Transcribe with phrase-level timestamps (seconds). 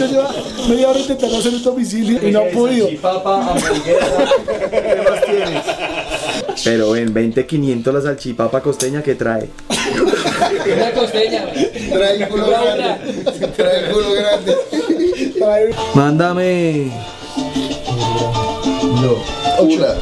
[0.00, 0.30] hecho lleva
[0.68, 2.88] media hora intentando hacer un domicilio y no ha podido.
[3.00, 4.24] Papa, hamburguesa.
[4.70, 5.64] ¿Qué más tienes?
[6.64, 9.48] Pero en 20.500 la salchipapa costeña que trae.
[9.68, 11.46] Una costeña.
[11.92, 13.48] Trae el culo grande.
[13.56, 14.56] Trae el culo grande.
[15.94, 16.92] Mándame.
[19.60, 19.94] Una.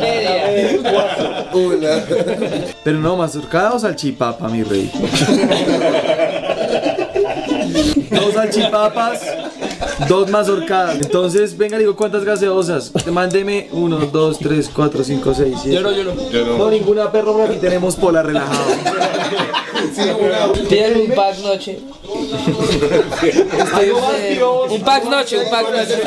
[0.00, 0.30] Media.
[1.52, 2.04] Una.
[2.84, 4.90] Pero no, mazorcada o salchipapa, mi rey.
[8.10, 9.20] dos salchipapas,
[10.08, 10.96] dos mazorcadas.
[10.96, 12.92] Entonces, venga, digo, ¿cuántas gaseosas?
[13.06, 15.76] Mándeme uno, dos, tres, cuatro, cinco, seis, siete.
[15.76, 16.58] Yo no, yo no.
[16.58, 18.64] No, ninguna perro, por aquí tenemos pola relajado.
[20.68, 21.78] Pídeme un pack noche.
[24.70, 26.02] Un pack noche, un pack noche.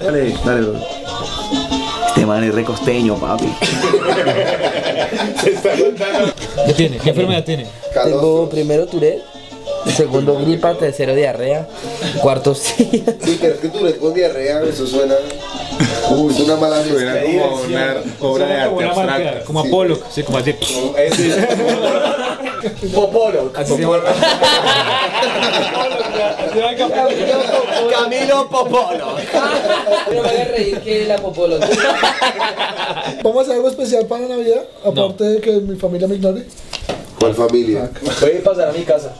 [0.00, 0.74] Dale, dale, bro.
[2.06, 3.52] Este man es recosteño, papi.
[6.66, 6.98] ¿Qué tiene?
[6.98, 7.66] ¿Qué enfermedad tiene?
[8.04, 9.22] Tengo primero Tourette,
[9.96, 11.68] segundo gripa, tercero diarrea,
[12.20, 13.04] cuarto sí.
[13.22, 15.14] Sí, pero es que tú le con diarrea, eso suena.
[16.10, 19.44] Uy, es una mala Suena como una obra de arte abstracta.
[19.44, 20.52] Como Apolo, sí, como así.
[22.94, 23.52] Popolo.
[23.56, 24.00] Así se llama.
[27.90, 29.16] Camilo Popolo.
[30.08, 31.58] Pero me haga reír que la popolo.
[33.22, 36.44] Vamos a hacer algo especial para Navidad, aparte de que mi familia me ignore.
[37.20, 37.90] ¿Cuál familia?
[38.22, 39.12] Voy a pasar a mi casa.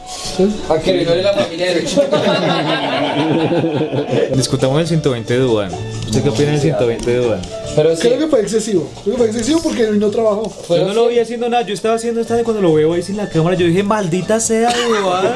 [0.69, 2.01] A que me ignore la familia de derecho.
[4.35, 5.71] Discutamos el 120 de Duan.
[6.05, 7.37] ¿Usted qué opina del 120 de?
[7.75, 8.89] Pero sí, Creo que fue excesivo.
[9.03, 10.51] Creo que fue excesivo porque no trabajó.
[10.69, 13.03] Yo no lo vi haciendo nada, yo estaba haciendo esta de cuando lo veo ahí
[13.03, 15.33] sin la cámara, yo dije, maldita sea Duan.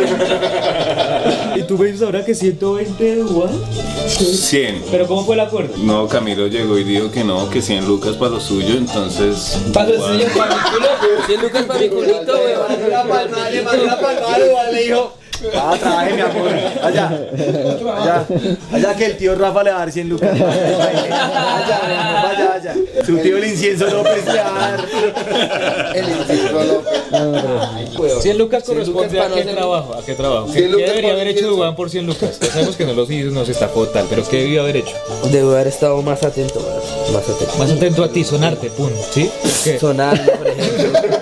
[1.55, 3.51] ¿Y tú me dices ahora que 120 de Duan?
[4.07, 4.85] 100.
[4.89, 5.75] ¿Pero cómo fue el acuerdo?
[5.77, 9.59] No, Camilo llegó y dijo que no, que 100 lucas para lo suyo, entonces.
[9.71, 10.87] Para los niños, para mi culo.
[11.27, 12.33] 100 lucas para mi culito,
[13.07, 15.13] palma, le mandó la palma, igual le dijo.
[15.53, 16.49] Ah, trabaje, mi amor.
[16.81, 17.11] Allá.
[17.97, 18.25] Allá.
[18.71, 20.29] Allá que el tío Rafa le va a dar 100 lucas.
[20.29, 20.47] Amor,
[22.23, 22.73] vaya, vaya.
[23.05, 24.85] Su tío el incienso López le va a dar.
[25.95, 28.21] El incienso López.
[28.21, 30.47] 100 lucas corresponde a qué trabajo, a qué trabajo.
[30.51, 31.47] 100 ¿Qué, debería haber hecho.
[31.47, 32.39] Duan por 100 lucas?
[32.39, 34.95] Ya sabemos que no los hizo, no se estafó tal, pero ¿qué debió haber hecho?
[35.31, 36.59] Debo haber estado más atento.
[37.13, 37.57] Más atento.
[37.57, 39.29] Más atento a ti, sonarte, pum, ¿sí?
[39.63, 39.77] ¿Qué?
[39.79, 41.14] Sonar, por ejemplo.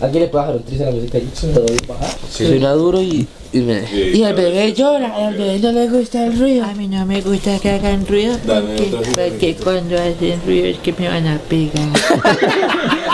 [0.00, 0.28] ¿Alguien le
[0.60, 1.18] tris a la música?
[1.40, 2.10] ¿Todo bien bajar?
[2.30, 3.84] Suena duro y, y me...
[3.92, 6.64] Y el bebé llora, al bebé no le gusta el ruido.
[6.64, 10.78] A mí no me gusta que hagan ruido Dame porque, porque cuando hacen ruido es
[10.78, 11.88] que me van a pegar.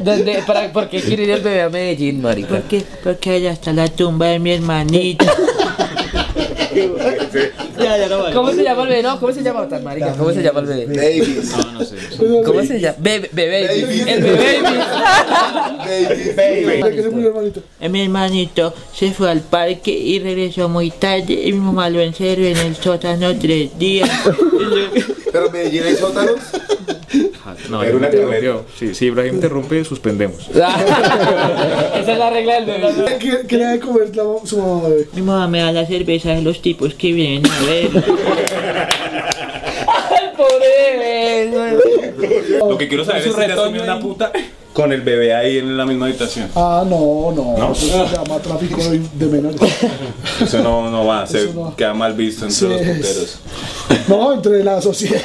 [0.00, 2.48] ¿Dónde, para, ¿Por qué quiere ir el bebé a Medellín, marica?
[2.48, 5.24] Porque, porque allá está la tumba de mi hermanita.
[7.78, 8.34] Ya, ya no vale.
[8.34, 9.02] ¿Cómo se llama el bebé?
[9.02, 10.12] No, ¿cómo se llama tan marica?
[10.16, 10.86] ¿Cómo se llama el bebé?
[10.94, 11.52] Davis.
[12.44, 12.96] ¿Cómo se llama?
[13.00, 14.62] Bebé, bebé, el bebé.
[17.80, 22.00] Eh, Mi hermanito se fue al parque y regresó muy tarde y mi mamá lo
[22.00, 24.08] encerró en el sótano tres días.
[25.32, 26.36] Pero Medellín hay sótanos.
[27.68, 28.64] No, Era ya una interrumpió.
[28.78, 30.48] Sí, si Ibrahim interrumpe, suspendemos.
[30.54, 33.18] Esa es la regla del bebé.
[33.20, 35.06] ¿Qué, qué le da de comer la, su mamá bebé?
[35.14, 37.90] Mi mamá me da la cerveza de los tipos que vienen a ver.
[40.36, 40.66] Pobre
[40.98, 41.78] bebé.
[42.58, 44.32] Lo que quiero saber es si te asumió una puta
[44.74, 46.48] con el bebé ahí en la misma habitación.
[46.54, 47.72] Ah, no, no.
[47.72, 49.60] Eso se llama tráfico de menores.
[50.42, 51.74] Eso no, no va, se no.
[51.76, 53.38] queda mal visto entre Sí, los puteros.
[54.08, 55.22] No, entre la sociedad.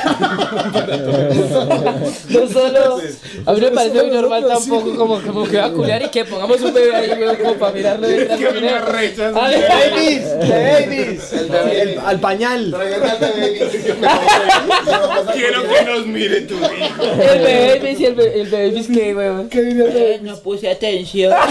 [2.30, 3.00] No solo.
[3.46, 6.26] A mí me parece muy normal tampoco como, como que va a culiar y que
[6.26, 8.26] pongamos un bebé ahí, como para mirarlo de
[8.62, 9.36] me arrechas.
[9.36, 11.34] A ver, Babies, babies.
[11.34, 12.72] El- al pañal.
[12.72, 13.70] Traigan al bebé.
[15.34, 17.04] Quiero que nos mire tu hijo.
[17.04, 17.74] El bebé
[18.06, 19.39] el bebé, el bebé que, weón.
[19.52, 21.34] Eh, No puse atención.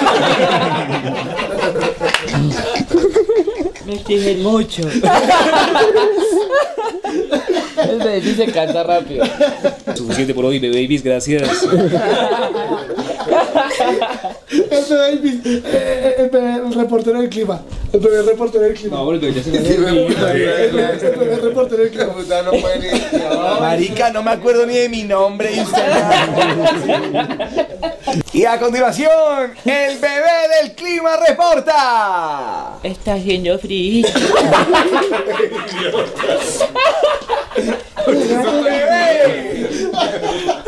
[3.87, 4.83] Me exigen mucho.
[7.91, 9.25] El bebé se cansa rápido.
[9.95, 11.49] Suficiente por hoy, bebé babies, gracias.
[14.51, 17.63] El bebé, el, eh, el bebé, el reportero del clima.
[17.91, 18.99] El el reportero del clima.
[18.99, 22.13] No, ya se me El reportero del clima.
[22.13, 22.93] puta no puede.
[23.61, 25.51] Marica, no me acuerdo ni de mi nombre.
[25.55, 25.93] Y, usted-
[28.35, 32.75] y a continuación, el bebé del clima reporta.
[32.83, 34.07] Está haciendo frío.
[38.07, 39.69] Bebé,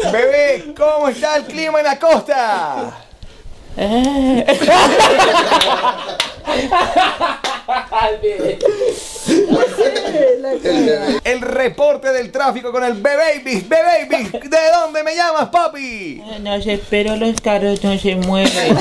[0.13, 2.97] bebé, ¿cómo está el clima en la costa?
[11.25, 12.95] El reporte del tráfico con el.
[12.95, 16.21] Bebé Babies, ¿de dónde me llamas, papi?
[16.41, 18.51] No sé, pero los carros no se mueven.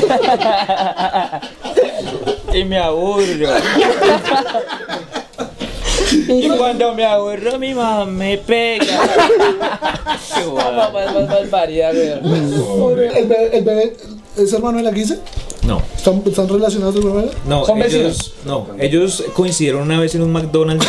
[2.53, 3.53] y me aburro.
[6.11, 8.85] Y cuando me aburro, mi mamá me pega.
[10.33, 11.95] Qué barbaridad.
[11.95, 13.97] ¿El bebé, el bebé
[14.35, 15.19] es hermano de la Guise?
[15.69, 17.37] No, ¿Están, ¿Están relacionados de alguna manera?
[17.45, 17.63] no.
[17.63, 18.33] Son ellos, vecinos.
[18.43, 20.83] No, ellos coincidieron una vez en un McDonald's.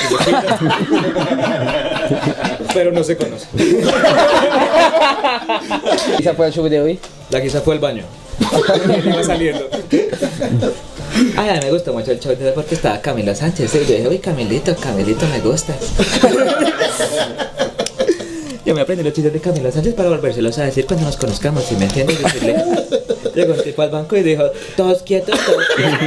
[2.72, 3.48] pero no se conocen.
[6.18, 6.98] ¿Esa fue el show de hoy?
[7.28, 8.04] La quizá fue al baño.
[9.04, 9.68] Iba saliendo.
[11.36, 13.74] Ay, a mí me gustó mucho el show de hoy porque estaba Camilo Sánchez.
[13.74, 15.74] Y yo dije, uy, Camilito, Camilito me gusta.
[18.64, 21.64] Yo me aprendí los chistes de Camilo Sánchez para volvérselos a decir cuando nos conozcamos,
[21.64, 22.22] si me entiendes?
[22.22, 22.56] Decirle,
[23.34, 24.44] llegó un tipo al banco y dijo,
[24.76, 25.98] todos quietos, todos quietos.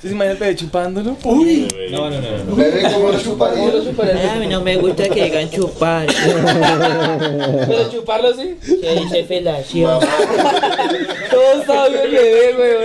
[0.00, 1.16] ¿Sí se imagina el bebé chupándolo?
[1.22, 2.44] No, no, no.
[2.48, 2.56] no.
[2.56, 3.72] Bebé como chuparía.
[4.14, 6.06] Ay, a mí no me gusta que digan chupar.
[7.68, 8.56] Pero chuparlo sí.
[8.62, 10.00] Se dice felación.
[11.30, 12.82] Todo sabio el bebé, weón.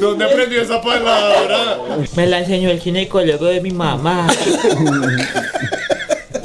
[0.00, 1.78] ¿Dónde aprendió esa palabra?
[2.16, 4.26] Me la enseñó el ginecólogo de mi mamá.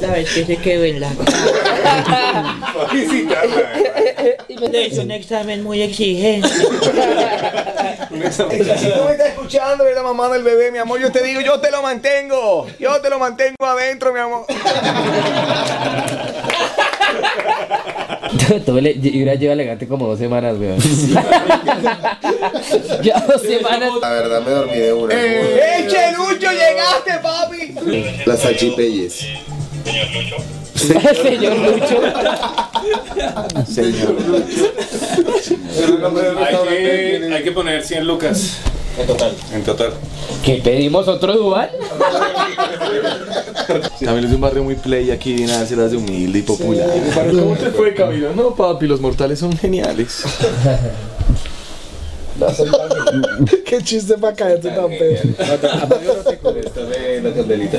[0.00, 1.65] La vez que se quedó en la cara.
[4.70, 6.48] Le hizo un examen muy exigente.
[8.10, 11.00] El chico me está escuchando, es la mamá del bebé, mi amor.
[11.00, 12.66] Yo te digo, yo te lo mantengo.
[12.78, 14.46] Yo te lo mantengo adentro, mi amor.
[18.64, 20.78] Todo le, Ibra lleva elegante como dos semanas, weón.
[23.02, 23.90] ya dos semanas.
[24.00, 25.14] La verdad me dormí de una.
[25.14, 27.74] ¡Ey, Chelucho, llegaste, papi!
[28.24, 29.26] Las salchipelles.
[29.84, 30.36] Señor Lucho.
[36.38, 38.58] Hay que, hay que poner 100 lucas.
[38.98, 39.32] En total.
[39.52, 39.92] En total.
[40.44, 41.70] ¿Qué pedimos otro Duval?
[44.00, 46.88] Camilo es un barrio muy play aquí, nada, se las de humilde y popular.
[47.30, 48.34] ¿Cómo te fue, Camilo?
[48.34, 50.22] No, papi, los mortales son geniales.
[53.64, 55.22] Qué chiste para caerte tan feo.
[57.22, 57.78] la candelita.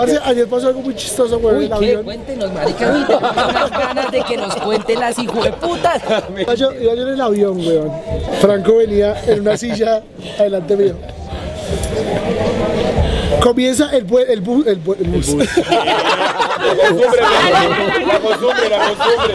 [0.00, 1.74] Parce, ayer pasó algo muy chistoso, güey, Uy, ¿qué?
[1.74, 2.04] avión.
[2.04, 2.90] Cuéntenos, marica.
[2.92, 3.18] Uy, tengo
[3.50, 6.02] unas ganas de que nos cuenten las hijueputas.
[6.38, 7.92] Iba yo, iba yo en el avión, weón.
[8.40, 10.02] Franco venía en una silla
[10.38, 10.94] adelante mío.
[13.42, 15.28] Comienza el, bue- el, bu- el, bu- el bus.
[15.28, 15.46] La
[18.20, 19.34] costumbre, la costumbre.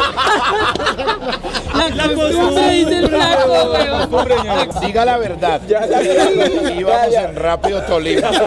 [1.95, 4.69] La costumbre dice el flaco, weón.
[4.85, 5.61] Diga la verdad.
[6.77, 8.29] Íbamos en Rápido Tolima.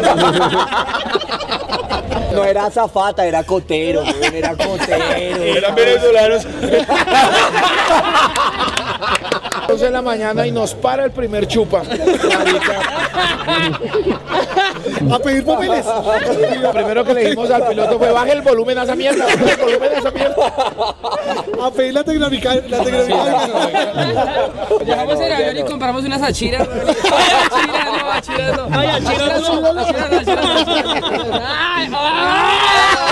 [2.32, 4.02] No era azafata, era cotero,
[4.32, 5.05] era cotero.
[5.43, 6.46] Eran venezolanos.
[9.69, 11.82] 12 de la mañana y nos para el primer chupa.
[15.10, 15.84] A pedir papeles.
[16.62, 19.52] Lo primero que le dijimos al piloto fue baje el volumen a esa mierda, baje
[19.52, 20.55] el volumen a esa mierda.
[21.62, 22.55] A pedir la tecnológica.
[22.55, 22.82] La.
[24.84, 26.66] Llegamos en el avión y compramos unas achiras.
[28.19, 28.79] Achira, no, achiras no.
[28.79, 29.81] Ay, achiras no.
[29.81, 31.41] Achiras no, achiras no.
[31.47, 33.09] Ay, ay.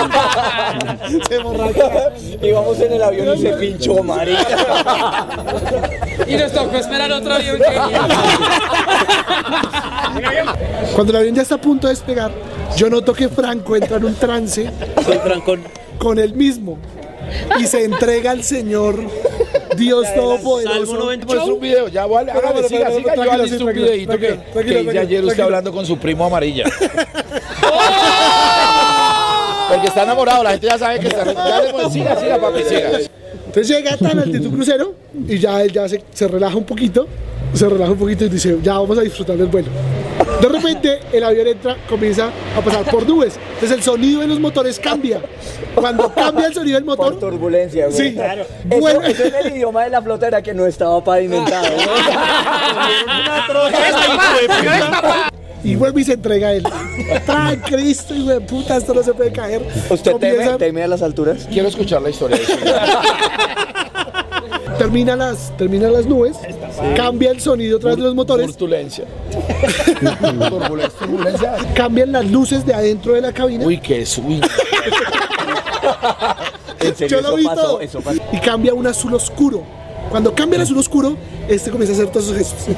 [1.29, 2.11] Se borracha.
[2.41, 5.27] Íbamos en el avión y se pinchó, marica.
[6.27, 7.63] Y nos tocó esperar otro avión que
[10.93, 12.31] Cuando el avión ya está a punto de despegar,
[12.75, 14.69] yo noto que Franco entra en un trance
[15.97, 16.77] con él mismo
[17.59, 18.99] y se entrega al Señor
[19.77, 21.05] Dios Todopoderoso.
[21.05, 23.73] Muestra un video, ya vale, hágale, pero, siga, pero, siga, yo tranquilo, listo sí, un
[23.73, 26.65] videito que, hice ayer usted hablando con su primo amarilla.
[29.69, 31.25] Porque está enamorado, la gente ya sabe que está.
[31.25, 32.91] Ya le siga, siga, papi, siga.
[33.47, 34.93] Entonces llega tan altitud crucero
[35.27, 37.07] y ya él ya se, se relaja un poquito,
[37.53, 39.69] se relaja un poquito y dice, ya vamos a disfrutar del vuelo.
[40.41, 44.39] De repente el avión entra, comienza a pasar por nubes, entonces el sonido de los
[44.39, 45.19] motores cambia.
[45.73, 48.15] Cuando cambia el sonido del motor, turbulencia, sí,
[48.65, 51.67] vuelve- es el idioma de la flota era que no estaba pavimentado.
[55.63, 56.63] y vuelve y se entrega a él.
[57.25, 58.77] ¡Tran Cristo, hijo de puta!
[58.77, 59.61] Esto no se puede caer.
[59.89, 61.47] ¿Usted teme, Comienza- teme a las alturas?
[61.51, 62.53] Quiero escuchar la historia de eso.
[64.77, 66.37] termina las, termina las nubes,
[66.95, 69.05] cambia el sonido de los motores, Turbulencia.
[70.99, 73.65] Turbulencia, cambian las luces de adentro de la cabina.
[73.65, 74.05] Uy, qué.
[76.79, 77.79] En Yo lo vi todo.
[78.31, 79.63] Y cambia un azul oscuro.
[80.09, 81.17] Cuando cambia el azul oscuro,
[81.47, 82.75] este comienza a hacer todos esos gestos.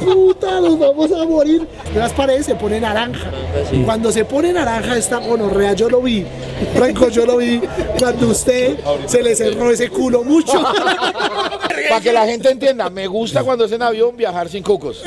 [0.04, 1.66] Puta, nos vamos a morir.
[1.94, 3.30] Las paredes se pone naranja.
[3.84, 6.26] Cuando se pone naranja esta gonorrea, yo lo vi.
[6.74, 7.62] Franco, yo lo vi.
[7.98, 10.62] Cuando usted se le cerró ese culo mucho.
[11.88, 15.02] Para que la gente entienda, me gusta cuando es en avión viajar sin cucos.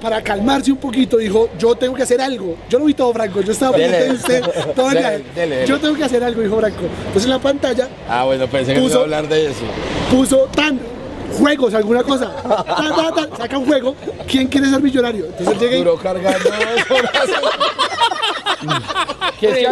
[0.00, 2.56] para calmarse un poquito, dijo, yo tengo que hacer algo.
[2.68, 4.42] Yo lo vi todo Franco, yo estaba pendiente de usted
[4.74, 5.24] todo el Dele, dele,
[5.56, 5.66] dele.
[5.66, 6.80] Yo tengo que hacer algo, dijo Franco.
[7.06, 9.60] Entonces en la pantalla Ah, bueno, pensé que Puso- iba a hablar de eso.
[10.10, 10.80] puso tan
[11.38, 12.32] juegos, alguna cosa.
[12.42, 13.94] Tan, tan, tan, saca un juego.
[14.26, 15.26] ¿Quién quiere ser millonario?
[15.26, 17.12] Entonces llega y Duró cargando dos horas.
[19.38, 19.64] Que ahí,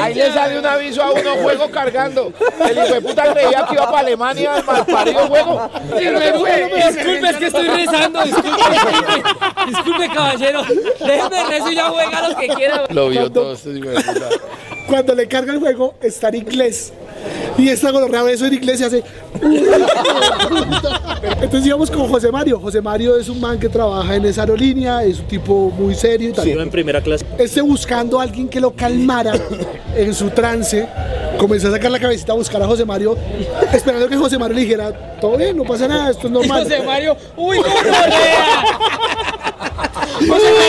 [0.00, 2.32] ahí- le sale un aviso a uno, juego cargando.
[2.68, 5.70] El hijo de puta creía que iba para Alemania, mal parido juego.
[5.96, 8.22] Disculpe, es que estoy rezando.
[8.24, 9.22] Disculpe, disculpe.
[9.66, 10.62] Disculpe, caballero.
[11.00, 12.84] Déjeme rezo y ya juega lo que quiera.
[12.90, 14.28] Lo vio todo este hijo de puta.
[14.86, 16.92] Cuando le carga el juego está en inglés.
[17.58, 19.02] Y esta gonorrea ve eso en inglés y hace.
[21.40, 22.60] Entonces íbamos con José Mario.
[22.60, 26.28] José Mario es un man que trabaja en esa aerolínea, es un tipo muy serio
[26.30, 26.46] y tal.
[26.46, 27.24] Iba en primera clase.
[27.38, 29.32] Este buscando a alguien que lo calmara
[29.96, 30.86] en su trance,
[31.38, 33.16] comenzó a sacar la cabecita a buscar a José Mario,
[33.72, 36.64] esperando que José Mario le dijera, todo bien, no pasa nada, esto es normal.
[36.64, 37.16] José Mario.
[37.36, 38.64] ¡Uy, gonorrea!
[40.16, 40.28] José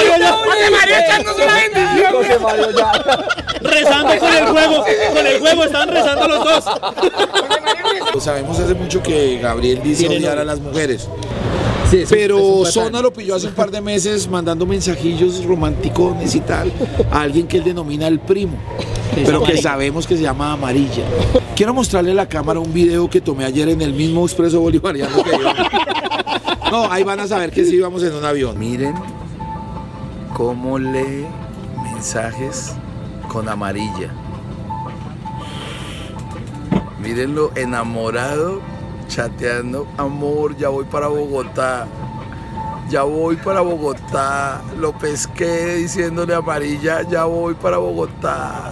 [0.09, 2.13] Mario, José Mario echándose una bendición.
[2.13, 2.91] José Mario ya.
[3.67, 4.83] Rezando con el juego.
[5.15, 6.63] Con el juego estaban rezando los dos.
[8.24, 11.07] Sabemos hace mucho que Gabriel dice odiar a las mujeres.
[11.89, 12.65] Sí, es un- es Pero.
[12.65, 16.71] Zona lo pilló hace un par de meses mandando mensajillos romanticones y tal
[17.12, 18.57] a alguien que él denomina el primo,
[19.25, 21.03] pero que sabemos que se llama Amarilla.
[21.55, 25.24] Quiero mostrarle a la cámara un video que tomé ayer en el mismo expreso bolivariano
[25.24, 25.53] que yo.
[26.71, 28.59] No, ahí van a saber que sí íbamos en un avión.
[28.59, 28.93] Miren
[30.33, 31.25] cómo lee
[31.93, 32.74] mensajes
[33.27, 34.12] con amarilla.
[37.00, 38.62] Mírenlo enamorado,
[39.07, 39.88] chateando.
[39.98, 41.88] Amor, ya voy para Bogotá.
[42.89, 44.62] Ya voy para Bogotá.
[44.79, 48.72] Lo pesqué diciéndole amarilla, ya voy para Bogotá.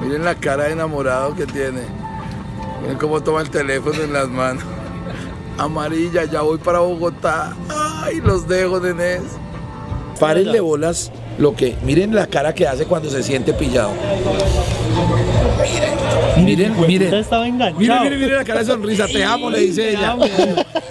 [0.00, 1.82] Miren la cara de enamorado que tiene.
[2.82, 4.64] Miren cómo toma el teléfono en las manos.
[5.58, 7.54] Amarilla, ya voy para Bogotá.
[8.02, 9.22] Ay, los dejo, nenés.
[10.18, 11.76] Párenle bolas lo que.
[11.82, 13.92] Miren la cara que hace cuando se siente pillado.
[16.36, 17.14] Miren, miren, miren.
[17.14, 17.80] estaba enganchado.
[17.80, 19.06] Miren, miren, miren la cara de sonrisa.
[19.06, 20.16] Te amo, le dice ella.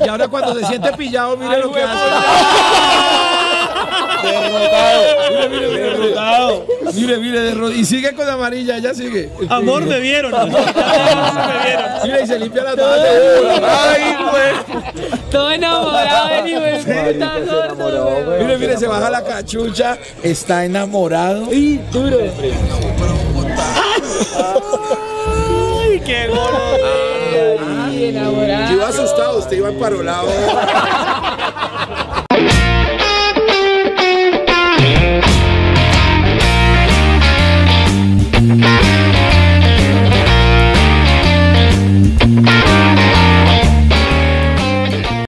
[0.03, 3.22] Y ahora cuando se siente pillado, miren lo que hace.
[4.23, 6.65] Mire, mire, mire, Derrotado.
[6.93, 9.29] mire, mire, de ro- y sigue con amarilla, ella sigue.
[9.49, 10.33] Amor, me vieron.
[10.39, 11.85] Amor, me vieron.
[12.03, 12.99] Mira, y se limpia las manos.
[13.63, 14.53] Ay, güey.
[15.31, 16.83] Todo enamorado güey.
[18.43, 21.51] Mire, mire, se baja la cachucha, está enamorado.
[21.53, 22.17] Y duro.
[25.81, 26.77] Ay, qué gordo.
[27.85, 28.67] Ay, enamorado.
[28.69, 30.27] Yo iba asustado, usted iba emparolado.